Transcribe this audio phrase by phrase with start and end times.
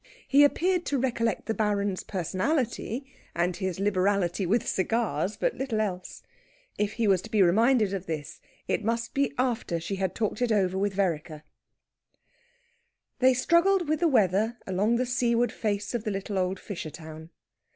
[0.27, 3.05] He appeared to recollect the Baron's personality,
[3.35, 6.23] and his liberality with cigars, but little else.
[6.75, 10.41] If he was to be reminded of this, it must be after she had talked
[10.41, 11.43] over it with Vereker.
[13.19, 17.29] They struggled with the weather along the seaward face of the little old fisher town.